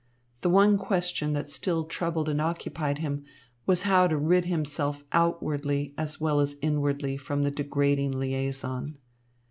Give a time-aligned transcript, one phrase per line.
[0.41, 3.23] The one question that still troubled and occupied him
[3.67, 8.97] was how to rid himself outwardly as well as inwardly from the degrading liaison.